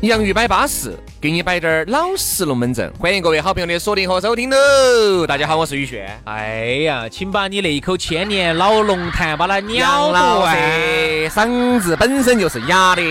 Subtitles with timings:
[0.00, 2.90] 洋芋摆巴士，给你摆点儿老实龙门阵。
[2.98, 5.26] 欢迎各位好朋友的锁定和收听喽！
[5.26, 6.08] 大家好，我是宇轩。
[6.24, 10.56] 哎呀，请把你那一口千年老龙潭把它咬 老断。
[11.28, 13.02] 嗓子本身就是哑的，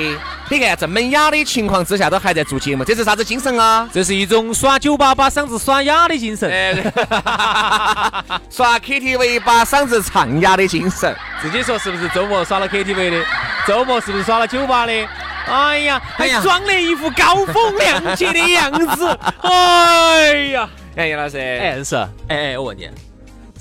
[0.50, 3.88] 你看这么哑的情况之下都还在做节目，这是啥子精神啊？
[3.94, 6.50] 这是一种耍酒吧把嗓子耍哑的精神。
[6.50, 6.74] 哎，
[8.50, 11.16] 耍 KTV 把嗓子唱哑的精神。
[11.40, 13.24] 自己说是不是周末耍了 KTV 的？
[13.68, 15.08] 周末是不是耍了酒吧的？
[15.50, 19.18] 哎呀，还装得一副高风亮节的样子。
[19.42, 21.96] 哎呀，哎，杨老师，哎是，
[22.28, 22.90] 哎哎，我问你，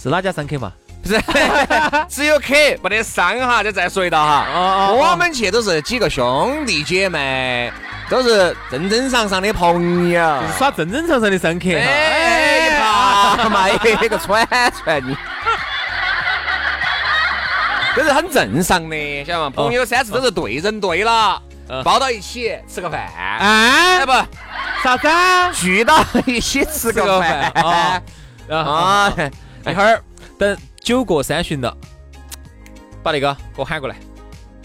[0.00, 0.72] 是哪家商客嘛？
[1.02, 1.20] 不是，
[2.10, 4.46] 只有客没得商哈，就再说一道哈。
[4.52, 7.72] 哦哦我们去都是几个兄弟姐妹，
[8.10, 10.42] 都是正正常常的朋友。
[10.58, 11.76] 耍正正常常的商客哈。
[11.78, 13.78] 哎，呀他 妈一
[14.08, 14.46] 个串
[14.84, 15.16] 串你，
[17.94, 19.50] 这是很正常的，晓得吗？
[19.54, 21.47] 朋友三次都是对人对了嗯，
[21.84, 24.12] 抱到一起吃个饭，哎哎，不，
[24.82, 25.52] 啥子啊？
[25.52, 27.52] 聚到一起吃个饭。
[28.46, 29.12] 然后啊，
[29.66, 30.02] 一会儿
[30.38, 31.76] 等酒过三巡了，
[33.02, 33.96] 把那个给我喊过来，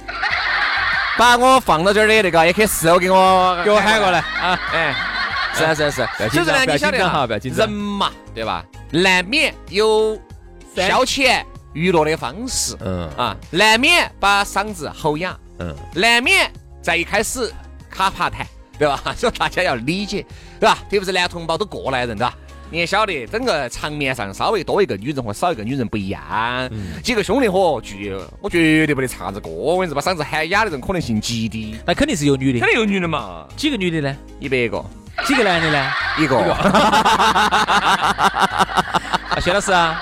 [1.18, 3.64] 把我放到这儿的那个 AK 四，O 给我。
[3.64, 4.60] 给我喊过来，啊！
[4.74, 4.96] 哎，
[5.54, 7.68] 是啊是啊是就是呢，你晓得哈哈不要紧张。
[7.68, 8.64] 人嘛，对吧？
[8.92, 10.18] 难免有
[10.76, 13.10] 消遣娱乐的方式，嗯。
[13.18, 16.50] 啊，难免把嗓子吼哑，嗯，难免
[16.84, 17.52] 在一开始
[17.90, 18.46] 卡爬谈，
[18.78, 19.02] 对吧？
[19.18, 20.24] 所以大家要理解，
[20.60, 20.76] 对吧？
[20.90, 22.36] 特别是男同胞都过来人，对吧？
[22.70, 26.20] 你也晓得，整个场面上稍微多一个女人和少一个女人不一样。
[27.04, 31.78] 几个兄弟伙聚，我绝对不得唱着歌，我跟你说，把嗓子喊哑的人可能性极低。
[31.86, 34.18] 那肯定是有女的肯，定有女的嘛，几个女的呢？
[34.40, 34.84] 一百个，
[35.26, 35.92] 几个男的呢？
[36.18, 36.36] 一个。
[39.34, 40.02] 啊，薛老师啊，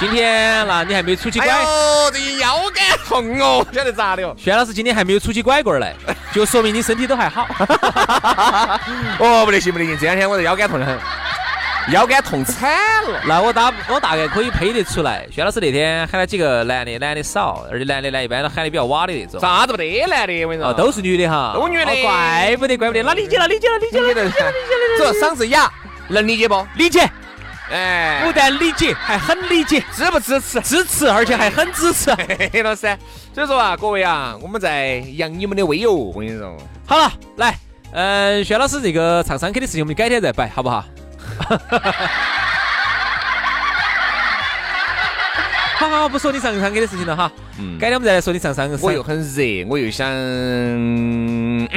[0.00, 1.62] 今天那你还没出起哎拐？
[1.62, 4.34] 呦，这腰杆痛哦，晓得咋的哦？
[4.38, 5.94] 薛老师今天还没有出去拐棍儿来，
[6.32, 7.46] 就说明你身体都还好。
[9.20, 10.98] 哦，不得行不得行，这两天我这腰杆痛得很，
[11.92, 12.70] 腰杆痛惨
[13.04, 13.20] 了。
[13.26, 19.38] 那我大我大概可以配得出来，薛老师那天喊了几个男的，男的少，而且男的呢一般都喊的比较瓦的那种。
[19.38, 24.32] 啥子不得男的，我跟你说，哦，都是女的哈，都女的哦怪不得，怪不得，那理解了，理解了，理解了，理解了，
[24.96, 25.70] 这嗓子哑，
[26.08, 26.66] 能理解不？
[26.76, 27.06] 理解，
[27.70, 30.60] 哎不，但理解，还很理解，支不支持？
[30.60, 32.10] 支持，而且还很支持。
[32.62, 32.98] 老师，
[33.32, 37.56] 所以说啊，各位啊，我们在扬你们的威哦，我跟你说，好了，来，
[37.92, 40.84] 嗯，薛老师这个唱商 K 的事情，我们改天再摆，好不好？
[45.78, 48.68] 好好好，不说你上商 K 的事情了哈，嗯改天我们再来说你上商。
[48.82, 51.68] 我又很热，我又想，嗯，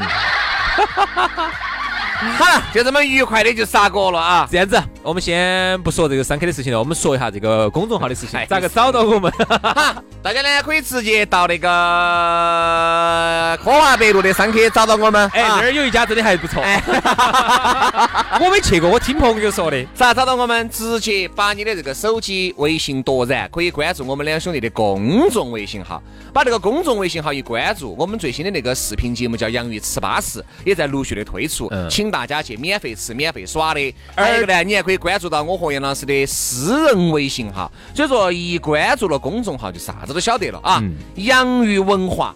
[2.38, 4.48] 好了，就这么愉快的就杀过了啊。
[4.50, 9.30] 这样子，我们先不说这个商 K 的事情了，我们说一下这个公众号的事情哎，咋个找到我们？
[9.62, 15.28] 哈，大家呢可以直接到那个科华北路的商客找到我们。
[15.34, 16.82] 哎，啊那儿有一家真的还不错，哎，
[18.40, 19.84] 我没去过，我听朋友说的。
[19.94, 20.68] 咋找到我们？
[20.70, 26.02] 直接把你的这个手机微信夺然，可以关注我们两兄弟的公众微信号。
[26.32, 33.94] 把这个公众微信号一关注，我们最新的那个视频节目叫《洋芋吃巴适》，也在陆续的推出，嗯请大家去免费吃、免费耍的。
[34.14, 37.72] 还有一个呢，你还可以关注到我和杨老师的私人微信号。
[37.94, 40.78] 所以说，一关注了公众号，就啥子都晓得了啊！
[40.82, 42.34] 嗯洋芋文化。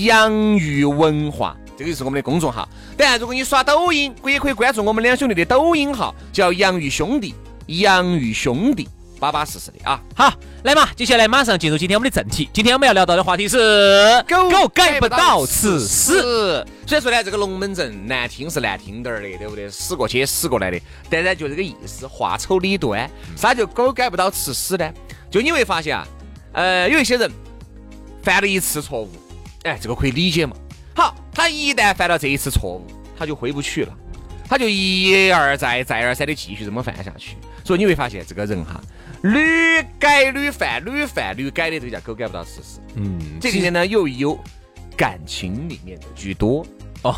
[0.00, 2.68] 洋芋文化，这个就是我们的公众号。
[2.96, 7.34] 当然，如果你刷抖音，也可以关注我们两兄弟的抖音号，叫洋芋兄弟，
[7.66, 8.88] 洋芋兄弟，
[9.18, 10.00] 巴巴适适的啊。
[10.14, 10.32] 好，
[10.64, 12.48] 来嘛，接下来马上进入今天我们的正题。
[12.52, 16.20] 今天我们要聊到的话题是狗改不到吃屎。
[16.20, 16.66] 屎。
[16.86, 19.68] 所以说呢，这个龙门阵难听是难听点儿的，对不对？
[19.68, 20.80] 死过去死过来的，
[21.10, 23.10] 但是就这个意思，话丑理端。
[23.36, 24.92] 啥叫狗改不到吃屎呢？
[25.30, 26.06] 就你会发现啊，
[26.52, 27.30] 呃，有一些人
[28.22, 29.10] 犯了一次错误，
[29.64, 30.54] 哎，这个可以理解嘛。
[30.94, 32.86] 好，他一旦犯了这一次错误，
[33.18, 33.92] 他就回不去了，
[34.48, 37.36] 他就一而再、再而三的继续这么犯下去。
[37.64, 38.80] 所以你会发现，这个人哈，
[39.22, 42.80] 屡改屡犯、屡犯屡改的，这个叫狗改不到吃屎。
[42.94, 44.38] 嗯，这里面呢，又有
[44.96, 46.64] 感情里面的居多，
[47.02, 47.14] 哦，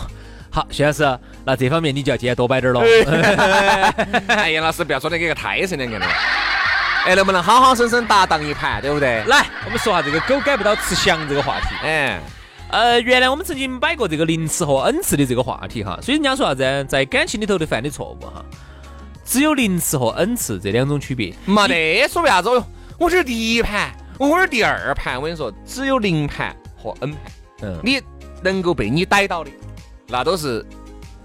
[0.51, 2.81] 好，徐老师，那这方面你就要今天多摆点儿了。
[4.29, 6.07] 哎，杨老师不要说的跟个胎神两个的。
[7.07, 9.23] 哎，能不能好好生生搭档一盘，对不对？
[9.25, 11.69] 来，我们说下这个狗改不到吃翔这个话题。
[11.83, 12.21] 哎，
[12.71, 18.45] 呃，原来我们曾经摆过这个零次和 n 次的这个话题哈，所以人家说啥子，在感情里头的犯的错误哈，
[19.29, 21.35] 只有零次和 n 次这两种区别。
[21.45, 22.49] 没得说为啥子，
[22.99, 27.21] 我这是第一盘，我这是第二盘，我跟你说，只有零盘和 n 盘。
[27.61, 28.01] 嗯，你
[28.43, 29.51] 能够被你逮到的，
[30.07, 30.65] 那都是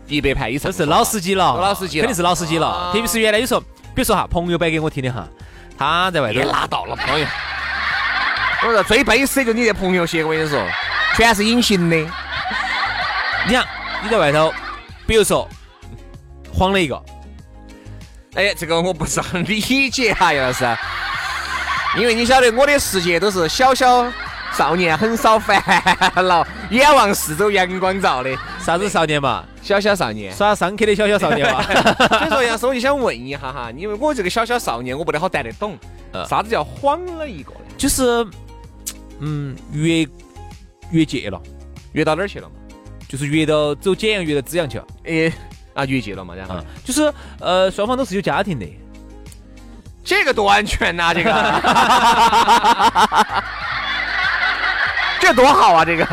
[0.08, 2.92] 一百盘以上，都是老司机了，老司机肯定是老司机了。
[2.92, 5.26] 特别是原来有时候，比如说哈，朋友摆给我听的哈，
[5.78, 7.26] 他在外头别拿到了朋友。
[8.66, 10.62] 我说最背死就你这朋友些，我跟你说，
[11.16, 11.96] 全是隐形的。
[11.96, 13.66] 你看
[14.04, 14.52] 你在外头，
[15.08, 15.48] 比如说
[16.52, 17.02] 晃了一个，
[18.36, 20.66] 哎，这个我不是很 理解哈，杨老师，
[21.98, 24.12] 因为你晓得我的世界都是小小
[24.52, 25.62] 少年很少烦
[26.16, 30.36] 恼，眼望四周阳光照的啥子少年嘛，小小少年。
[30.36, 31.64] 耍上课的小小少年嘛。
[32.28, 35.78] 所以说，杨老师，我就想问一下哈，因为我这个小小少年，我不得好带得懂，
[36.14, 37.60] 嗯啥子叫晃了一个呢？
[37.78, 38.26] 就是，
[39.20, 40.08] 嗯，越
[40.92, 41.40] 越界了，
[41.92, 42.56] 越到哪儿去了嘛？
[43.08, 44.88] 就是越到走简阳，越到资阳去了。
[45.06, 45.32] 哎，
[45.74, 46.34] 啊，越界了嘛？
[46.36, 48.66] 然后啊，就是呃，双方都是有家庭的。
[50.06, 51.32] 这个多安全呐、这个，
[55.22, 55.86] 这多好啊！
[55.86, 56.04] 这个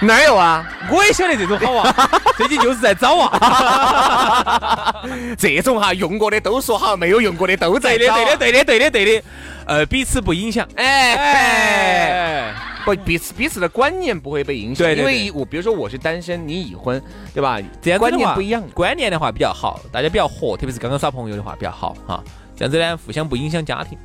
[0.00, 0.66] 哪儿有啊？
[0.90, 4.92] 我也晓得这种好啊， 最近就是在找啊。
[5.38, 9.22] 这种哈用过的都说好，没有用过的都在对的，对的，对的，对的，对的。
[9.66, 10.66] 呃，彼此不影响。
[10.76, 12.52] 哎哎，哎，
[12.86, 17.02] 不彼此彼此的观念不会被影响，对对对因为我比如说我是单身，你已婚，
[17.34, 17.58] 对吧？
[17.82, 18.62] 这样观念不一样。
[18.72, 22.22] 观念的话比较好，大家比较和，特别是刚刚耍朋友的话比较好哈。
[22.56, 23.98] 这样子呢，互相不影响家庭。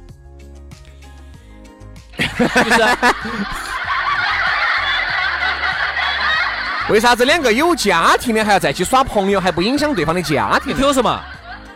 [2.17, 2.25] 就
[2.75, 2.81] 是
[6.91, 10.77] 为啥子两个有家庭的还要在一起耍朋友，还不影响对方的家庭你？
[10.77, 11.21] 听我说嘛，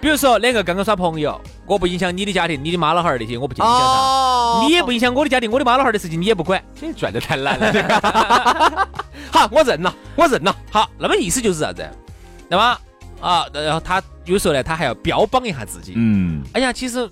[0.05, 6.63] 比如说两个刚刚耍朋友，我不影响你的家庭，你的妈老汉儿那些我不去影响他，哦你也不影响我的家庭，我的妈老汉儿的事情你也不管。
[6.79, 7.73] 这赚得太难了。
[7.73, 8.87] 这个
[9.31, 10.55] 好，我认了，我认了。
[10.69, 11.83] 好，那么意思就是啥子？
[12.47, 12.77] 那么
[13.19, 15.93] 啊，然后他有时候呢，他还要标榜一下自己。
[15.95, 17.09] 嗯，哎呀，其实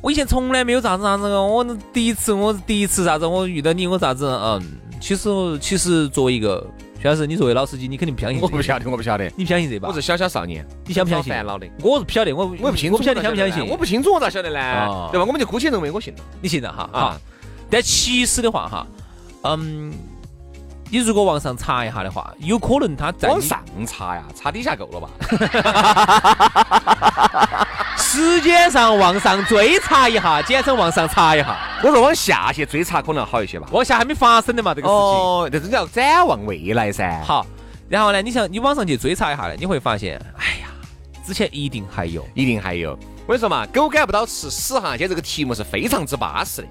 [0.00, 4.62] 我以前从来没有啥子啥子哦，我第一次我第一次啥子，我遇到你我啥子嗯，
[5.02, 5.28] 其实
[5.60, 6.66] 其实作为一个
[7.00, 8.40] 薛老师，你作为老司机，你肯定不相信。
[8.40, 9.88] 我不晓得，我不晓得，你不相信这吧？
[9.88, 11.32] 我是小小少年，你相不相信？
[11.32, 11.66] 烦恼的。
[11.82, 13.66] 我是不晓得，我我也不清楚，我不晓得相不相信。
[13.68, 15.08] 我不清楚，我咋晓得呢哦？
[15.12, 15.24] 对吧？
[15.26, 17.16] 我们就姑且认为我信了你信了哈啊好。
[17.70, 18.86] 但其实的话哈，
[19.42, 19.92] 嗯，
[20.90, 25.10] 你如果往上查一下的话，有可能他在往上查呀，查底下够了吧？
[28.16, 31.54] 时间上往上追查一下，简称往上查一下。
[31.82, 33.68] 我说往下去追查可能好一些吧。
[33.70, 34.96] 往下还没发生的嘛，这个事情。
[34.96, 37.22] 哦，这真叫展望未来噻。
[37.22, 37.46] 好，
[37.90, 40.68] 然后呢，你想你往上去追查一下呢，你会发现，哎呀，
[41.26, 42.26] 之前一定还有。
[42.32, 42.92] 一定还有。
[43.26, 46.68] 我跟你说嘛，狗改不到吃屎哈，今天这个题目是非常之巴适的，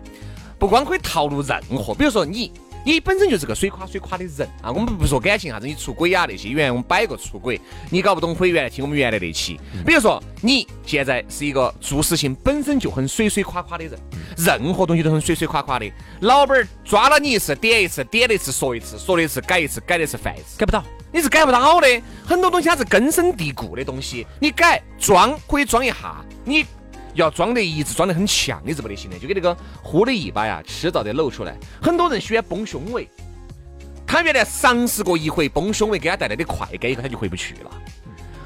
[0.57, 2.51] 不光可以套路任何，比如说你。
[2.85, 4.71] 你本身就是个水垮水垮的人啊！
[4.71, 7.59] 我们不说感情啥子，你出轨啊那些，原来我们摆过出轨，
[7.89, 9.59] 你搞不懂可以原来听我们原来那期。
[9.83, 13.99] 比如说你现在是一个做事情本身就很水水垮垮的人，
[14.37, 20.55] 任何东西都很水水垮垮的，老板儿抓了你一次，点一次，点了一次，说一次，说了一次，改一次，改了一次，犯一次。
[20.59, 22.01] 改不到，你是改不到的。
[22.23, 26.63] 很多东西它是根深蒂固的东西，你改装可以装一下，你
[27.15, 29.17] 要装得一直装得很强，你是不得行的。
[29.17, 31.55] 就跟那个呼的一把呀，迟早得露出来。
[31.81, 33.09] 很多人喜欢崩胸围，
[34.05, 37.71] 他原来尝试过一回崩胸围给他带来的快感，以后他就回不去了。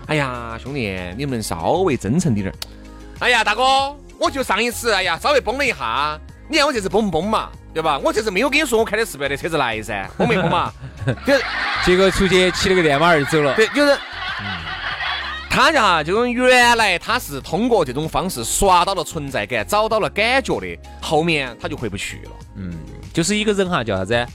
[0.08, 2.56] 哎呀，兄弟，你能不能稍微真诚滴点儿？
[3.20, 7.50] 哎呀，大哥，我就上一次，哎呀，稍微崩了一下，你看我这次崩不崩嘛？
[7.74, 8.00] 对吧？
[8.00, 10.72] 我这次没有跟你说我开的是别的车子来噻，崩没崩嘛？
[11.26, 11.44] 就是
[11.86, 13.56] 结果出去骑了个电马儿就走了。
[13.56, 13.98] 对，就是。
[15.50, 22.32] 他家哈，就跟原来他是通过这种方式刷到了存在感，找到了感觉的，后面他就回不去了。
[22.56, 22.72] 嗯，
[23.12, 24.26] 就是一个人哈，叫啥子？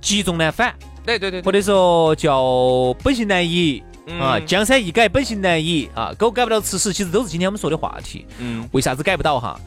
[0.00, 0.72] 积重难返，
[1.04, 3.82] 对对对或者说叫本性难移
[4.20, 6.14] 啊，嗯江山易改，本性难移啊。
[6.16, 8.24] 狗改不了吃屎，其实都是今天我们说的话题。
[8.38, 9.60] 嗯，为啥子改不到哈？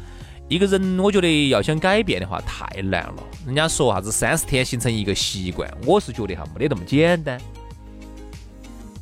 [0.48, 3.24] 一个人我觉得要想改变的话太难了。
[3.45, 7.39] 人家说啥子三十天形成一个习惯，我是觉得哈没得那么简单。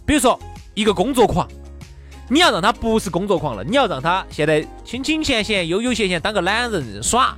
[0.05, 0.39] 比如说
[0.73, 1.47] 一个工作狂，
[2.29, 7.37] 你要让他不是工作狂了，你要让他现在清清闲闲、悠悠闲闲当个懒人耍，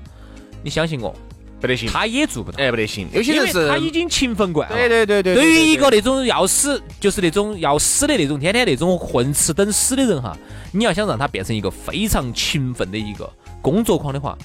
[0.64, 1.16] 你相信我，
[1.62, 2.58] 不得行，他也做不到。
[2.58, 3.08] 哎不得行。
[3.14, 4.76] 有些人是，他已经勤奋惯了。
[4.76, 5.36] 对对对对。
[5.36, 10.36] 对于一个那种要死，就是那种要死的那种，天天那种混吃等死的人哈，
[10.72, 13.32] 你要想让他变成一个非常勤奋的一个
[13.62, 14.38] 工作狂的话，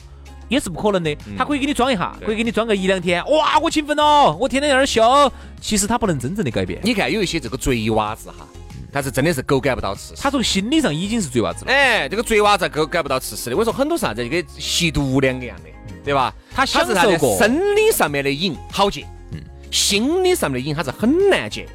[0.49, 1.11] 也是不可能的。
[1.27, 5.33] 嗯他可以给你装一下，可以给你装个一两天，哇，我勤奋了，我天天在那儿修。
[5.61, 8.47] 其实他不能真正的改变，你看有一些这个贼娃子哈，
[8.95, 10.23] 但是真的是狗改不到吃屎。
[10.23, 11.73] 他从心理上已经是贼娃子了。
[11.73, 13.57] 哎，这个贼娃子狗改不到吃屎的。
[13.57, 15.65] 我说很多啥子，就跟吸毒两个样的，
[16.05, 16.33] 对吧？
[16.55, 19.41] 他享是受过生理上面的瘾好戒，嗯，
[19.73, 21.71] 心理上面的瘾他是很难戒的。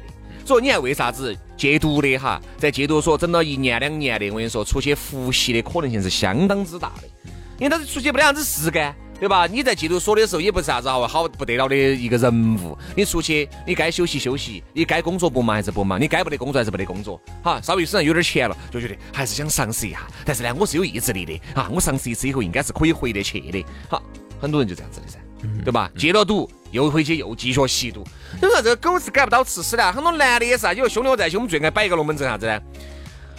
[0.46, 8.94] 所以你看为啥子戒毒的哈，在戒毒所整了一年两年的，我跟你说，出去服刑的可能性是相当之大的，因为他是出去没得啥子事干。
[9.20, 9.46] 对吧？
[9.46, 20.06] 你在戒毒所的时候也不是啥子好好不得了的一个人物，你出去你该休息休息，你该工作不忙还是不忙，你该不得工作还是不得工作，哈，稍微身上有点钱了，就觉得还是想尝试一下。
[20.24, 23.64] 但是呢，我是有意志力的啊，我尝试一次以后应该是可以回得去的。
[23.90, 24.02] 好，
[24.40, 25.18] 很多人就这样子的噻，
[25.64, 25.90] 对吧？
[25.98, 28.02] 戒了毒又回去又继续吸毒，
[28.40, 29.92] 你说这个狗是改不到吃屎的。
[29.92, 32.58] 很多男的也是啊，有兄弟我在一起，我们最爱摆一个龙门阵啥子呢？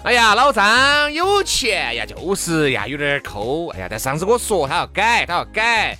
[0.03, 5.95] 哎呀，老张有钱呀，就是呀有点抠，哎呀，但上次我说他要改，他要改。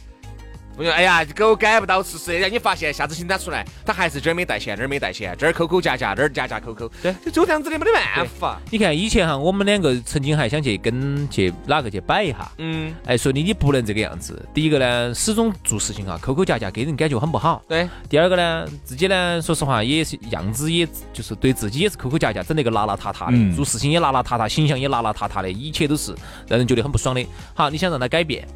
[0.77, 8.59] 我说，哎呀，狗改不到吃屎，让你发现下次请他出来，他还是这儿没带钱，那儿没带钱，这儿抠抠夹夹，那儿夹夹抠抠，对，就就这样子的，没得办法。
[8.69, 14.43] 你看以前哈，我们两个曾经还想去跟去哪个去摆一下，嗯，哎，说你你不能这个样子。
[14.53, 17.61] 第一个呢，始终做事情哈，抠抠夹夹，给人感觉很不好。
[17.67, 26.15] 对，第二个呢，自己呢，说实话也是样子，也就是对自己也是抠抠夹夹，整那个邋邋遢遢的，嗯做事情也邋邋遢遢，形象也邋邋遢遢的，一切都是
[26.47, 27.27] 让人觉得很不爽的。
[27.53, 28.47] 好，你想让他改变，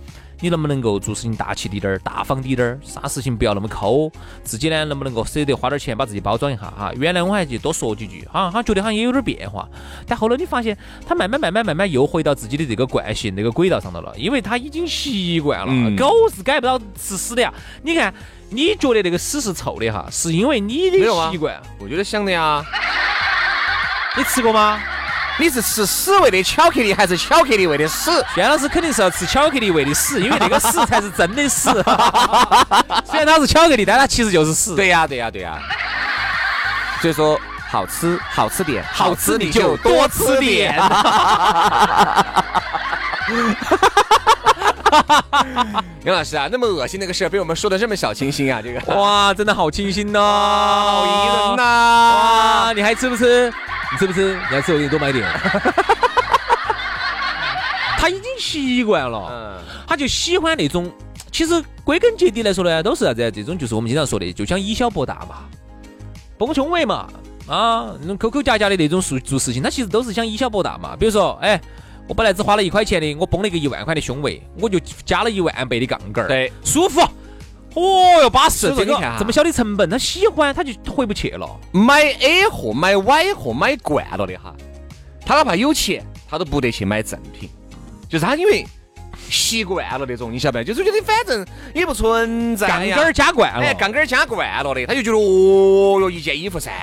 [0.41, 4.11] 你能不能够做事情大气滴点儿，大方滴点儿，啥事情不要那么抠，
[4.43, 6.91] 自己呢能不能够舍得花点钱把自己包装一下哈？
[6.97, 9.67] 原来我还去多说几句，哈，他觉得好像也有点变化，
[10.07, 10.77] 但后来你发现
[11.07, 17.53] 他慢慢慢慢慢慢又回到自己的这个惯性、这个轨道上头了，因为他已经习惯了，狗是改不到吃屎的呀。
[17.81, 18.13] 你看，
[18.49, 20.97] 你觉得那个屎是臭的哈，是因为你的
[21.31, 22.63] 习惯，我觉得想的呀，
[24.17, 24.79] 你吃过吗？
[25.37, 28.09] 你是吃屎味的巧克力，还是巧克力味的屎？
[28.33, 31.69] 轩老师肯定是要吃巧克力味的屎，因为那个屎才是真的屎。
[33.05, 34.73] 虽然它是巧克力，但它其实就是屎。
[34.75, 35.59] 对呀，对呀，对呀。
[37.01, 37.39] 所以说，
[37.69, 40.81] 好吃好吃点，好吃你就多吃点。
[46.05, 51.09] 杨老师啊，那么恶心那个事儿被我们说的这么小清新啊，这个哇，真的好清新呐、好宜
[51.47, 51.63] 人呐。
[51.63, 53.51] 哇，你还吃不吃？
[53.91, 54.39] 你吃不吃？
[54.49, 55.27] 你要吃我给你多买点。
[57.97, 60.91] 他已经习惯了，嗯，他就喜欢那种。
[61.31, 63.29] 其实归根结底来说呢，都是啥子啊？
[63.29, 65.43] 这种就是我们经常说的，就想以小博大嘛，
[66.37, 67.07] 崩胸围嘛，
[67.47, 70.95] 啊，那种抠抠夹夹的那种做做事情，他其实都是想以小博大嘛。
[70.97, 71.59] 比如说，哎，
[72.07, 77.01] 我本来只花了一块钱的，我崩了一个一万块的胸围，我就加了一万倍的杠杆儿，对，舒服。
[77.77, 78.73] 哦哟，巴适！
[78.73, 81.59] 这个这么小的成本，他喜欢他就回不去了。
[81.73, 84.55] 买 A 货、买 Y 货买惯了的哈，
[85.25, 87.49] 他哪怕有钱，他都不得去买正品，
[88.07, 88.65] 就是他因为
[89.29, 90.67] 习惯了那种，你晓得不？
[90.67, 96.73] 就是觉得反正也不存在呀杠杆儿加惯了，哎，杠杆儿加惯了的，他就觉得哦哟，一件衣服三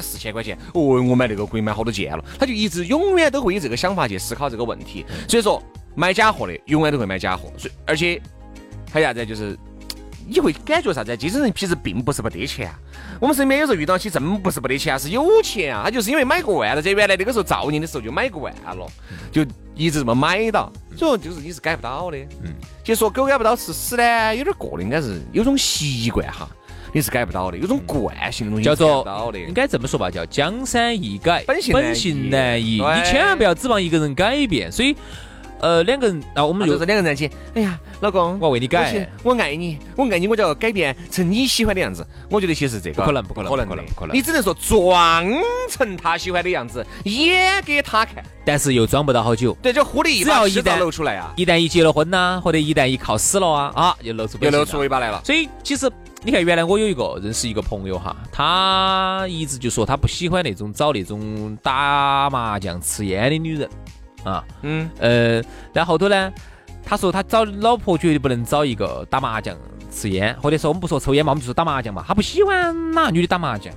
[0.00, 5.04] 四千块钱，哦，我买那个可以买好多件了，他就一直永远都会以这个想法去思考这个问题。
[5.28, 5.62] 所以说，
[5.94, 8.20] 买假货的永远都会买假货，所以而且
[8.92, 9.56] 还有啥子，就是
[10.30, 11.16] 你会感觉啥子？
[11.16, 12.78] 这种人其实并不是不得钱啊。
[13.20, 18.86] 我们身边有时候遇到些真不是不得钱啊，是有钱啊，他就是因为买惯了，在原来那个时候造孽的时候就买惯了，
[19.32, 19.44] 就
[19.74, 22.16] 一直这么买到，所以说就是你是改不到的。
[22.44, 26.48] 嗯，其实说狗改不到吃屎呢，有点过了，应该是有种习惯哈，
[26.92, 29.34] 你是改不到的，有种惯性的东西叫做。
[29.34, 32.80] 应该这么说吧，叫江山易改，本性难移。
[32.80, 34.70] 你千万不要指望一个人改变。
[34.70, 34.96] 所以，
[35.60, 42.06] 呃，两个人，那我们就是两个人在一起，哎呀，老公，我要为你改我爱你，我爱你，我就要改变成你喜欢的样子。
[42.30, 45.24] 我觉得其实这个不可能不可能可能不可能不可能你只能说装
[45.68, 48.24] 成他喜欢的样子，演给他看。
[48.44, 49.56] 但是又装不到好久。
[49.62, 55.20] 对，就忽的一只要一旦露出来啊，一旦一结了婚呐、或者一旦一靠死了啊，啊，又露出又露出尾巴来了。
[55.24, 55.90] 所以其实
[56.22, 63.68] 你看，原来我有一个认识一个朋友哈，他一直就说他不喜欢那种找那种打麻将、吃烟的女人
[64.24, 64.44] 啊。
[64.62, 66.32] 嗯，呃，然后头呢，
[66.84, 69.56] 他说他找老婆绝对不能找一个打麻将、
[69.90, 72.04] 吃烟，或者说我们不说抽烟嘛，我们就说打麻将嘛。
[72.06, 73.72] 他不喜欢哪个女的打麻将，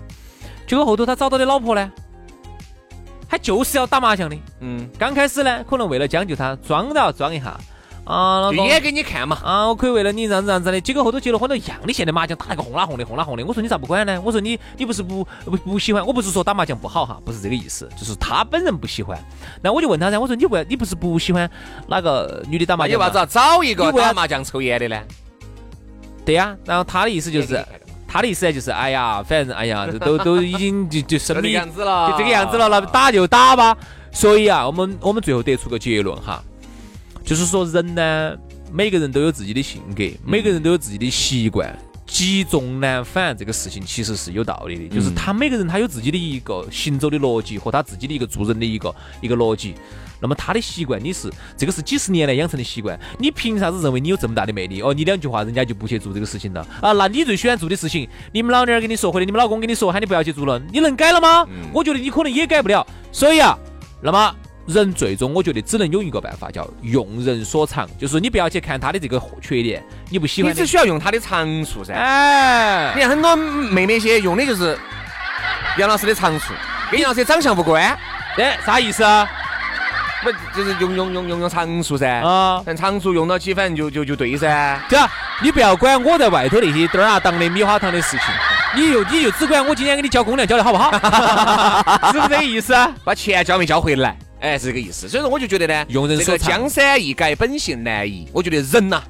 [0.67, 1.91] 结果后头他找到的老婆呢，
[3.27, 4.37] 他就是要打麻将的。
[4.59, 7.59] 嗯，刚开始呢，可能为了将就他，装都要装一下
[8.05, 8.57] 啊，老公。
[8.57, 9.37] 就演给你看嘛。
[9.43, 13.45] 啊，我可以为了你这样子这样子的，结果后头结了婚都一样的，现在麻将打那个轰啦轰的轰啦轰的。
[13.45, 14.21] 我说你咋不管呢？
[14.23, 16.05] 我说你你不是不不不喜欢？
[16.05, 19.17] 我不是说打麻将不好哈，不是这个意思，就是他本人不喜欢。
[19.61, 21.49] 那我就问他噻，我说你为你不是不喜欢
[21.87, 24.99] 哪个女的打麻将你为啥子要找一个打麻将抽烟的呢？
[26.25, 27.61] 对呀、然后他的意思就是
[28.07, 33.75] 他的意思呢就是，哎呀，反正哎呀，都都已经就就生理样子了，就这个样子了，那打就打吧。
[34.11, 36.41] 所以啊，我们我们最后得出个结论哈，
[37.23, 38.35] 就是说人呢，
[38.71, 41.73] 每个人都有自己的性格，每个人都有自己的习惯。
[42.05, 49.73] 积重难返这个事情其实是有道理的，就是他每个人他有自己的一个行走的逻辑和他自己的一个做人的一个一个逻辑。
[50.19, 54.79] 那么他的习惯你是这个是几十年来养成的习惯，你凭啥子认为你有这么大的魅力？
[54.81, 56.91] 哦，你两句话人家就不去做这个事情了啊？
[56.91, 61.47] 那你最喜欢做的事情，你们老娘跟你说或者你们老公跟你说喊你不要去做了，你能改了吗？
[61.73, 62.85] 我觉得你可能也改不了。
[63.11, 63.57] 所以啊，
[64.03, 64.35] 那么。
[64.67, 71.93] 人最终，我觉得只能有一个办法，叫用人所长，就是你不要去看他的这个缺点，你不喜欢，你只需要用他的长处噻。
[71.93, 74.77] 哎，你看很多妹妹些用的就是
[75.77, 76.53] 杨老师的长处，
[76.89, 77.83] 跟杨老师长相无关。
[78.37, 79.27] 哎，啥意思啊？
[80.23, 82.21] 不就是用用用用用长处噻？
[82.25, 84.79] 啊，但长处用到起，反正就就就对噻。
[84.87, 88.27] 对啊，你不要管我在外头那些灯儿啊、当的米花糖的事情，
[88.73, 90.91] 你就你就只管我今天给你交公粮交的好不好？
[92.13, 92.89] 是不是这个意思啊？
[93.03, 94.17] 把钱交没交回来？
[94.43, 98.27] 哎，是这个意思，所以说我就觉得呢，用人这个江山易改，本性难移。
[98.33, 99.01] 我觉得人呐，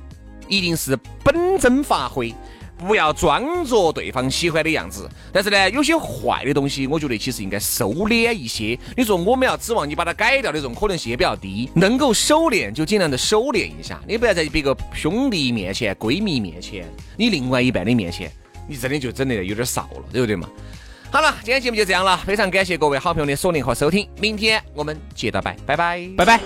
[0.47, 2.31] 一定是本真发挥，
[2.77, 5.09] 不要装作对方喜欢的样子。
[5.31, 8.77] 但是呢，有些坏的东西，我觉得其实应该收敛一些。
[8.95, 13.99] 你说我们要指望你把它改掉的这种可能性也比较低，能够收敛就尽量的收敛一下。
[14.07, 16.85] 你不要在别个兄弟面前、闺蜜面前、
[17.17, 18.31] 你另外一半的面前，
[18.69, 20.47] 你真的就整的有点少了，对不对嘛？
[21.13, 26.39] 好了，今天节目就这样了，非常感谢各位好朋友的锁定和收听，明天我们接着拜，拜拜，拜拜。